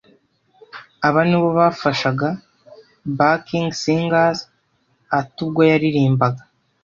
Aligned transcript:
Aba 1.07 1.21
nibo 1.27 1.49
bafashaga 1.59 2.27
(backing 3.17 3.69
singers)Arthur 3.81 5.43
ubwo 5.45 5.61
yaririmbaga 5.71 6.43